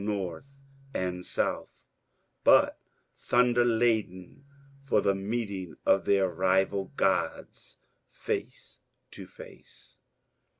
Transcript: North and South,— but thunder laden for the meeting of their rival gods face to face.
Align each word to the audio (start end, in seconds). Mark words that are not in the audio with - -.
North 0.03 0.59
and 0.95 1.23
South,— 1.23 1.85
but 2.43 2.79
thunder 3.13 3.63
laden 3.63 4.45
for 4.81 4.99
the 4.99 5.13
meeting 5.13 5.75
of 5.85 6.05
their 6.05 6.27
rival 6.27 6.85
gods 6.95 7.77
face 8.09 8.79
to 9.11 9.27
face. 9.27 9.97